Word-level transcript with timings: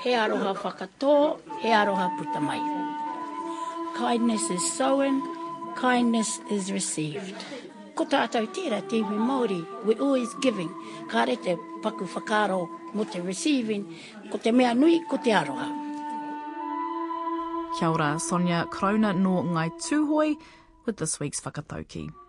he 0.00 0.10
aroha 0.12 0.54
whakato, 0.54 1.40
he 1.60 1.68
aroha 1.68 2.16
puta 2.16 2.40
mai. 2.40 2.58
Kindness 3.96 4.48
is 4.50 4.72
sown, 4.74 5.22
kindness 5.74 6.40
is 6.50 6.70
received. 6.72 7.34
Ko 7.96 8.04
tātou 8.06 8.46
tērā 8.54 8.78
tēwi 8.86 9.16
Māori, 9.28 9.60
we're 9.84 10.00
always 10.00 10.32
giving. 10.42 10.68
Ka 11.10 11.24
re 11.26 11.34
te 11.36 11.56
paku 11.82 12.06
whakaro 12.06 12.68
mo 12.94 13.02
te 13.04 13.18
receiving, 13.20 13.84
ko 14.30 14.38
te 14.38 14.52
mea 14.52 14.72
nui, 14.74 15.00
ko 15.10 15.16
te 15.18 15.32
aroha. 15.34 15.66
Kia 17.78 17.90
ora, 17.90 18.14
Sonia 18.20 18.64
Krona 18.70 19.10
no 19.18 19.42
Ngai 19.42 19.70
Tūhoi 19.82 20.36
with 20.86 20.96
this 20.96 21.18
week's 21.20 21.40
Whakatauki. 21.40 22.27